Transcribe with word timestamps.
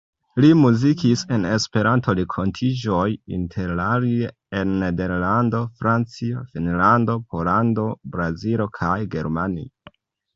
Li 0.43 0.47
muzikis 0.59 1.23
en 1.35 1.43
Esperanto-renkontiĝoj 1.47 3.03
interalie 3.37 4.29
en 4.61 4.71
Nederlando, 4.83 5.59
Francio, 5.81 6.41
Finnlando, 6.55 7.17
Pollando, 7.35 7.85
Brazilo 8.17 8.67
kaj 8.79 8.97
Germanio. 9.17 9.95